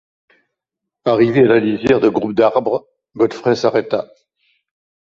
Arrivé 1.05 1.41
à 1.41 1.47
la 1.49 1.59
lisière 1.59 2.01
du 2.01 2.09
groupe 2.09 2.33
d’arbres, 2.33 2.87
Godfrey 3.15 3.53
s’arrêta. 3.55 4.07